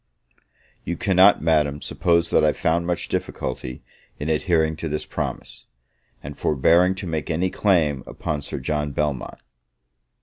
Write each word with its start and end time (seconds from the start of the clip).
You 0.83 0.97
cannot, 0.97 1.43
Madam, 1.43 1.79
suppose 1.79 2.31
that 2.31 2.43
I 2.43 2.53
found 2.53 2.87
much 2.87 3.07
difficulty 3.07 3.83
in 4.17 4.29
adhering 4.29 4.75
to 4.77 4.89
this 4.89 5.05
promise, 5.05 5.67
and 6.23 6.35
forbearing 6.35 6.95
to 6.95 7.05
make 7.05 7.29
any 7.29 7.51
claim 7.51 8.03
upon 8.07 8.41
Sir 8.41 8.57
John 8.59 8.93
Belmont. 8.93 9.37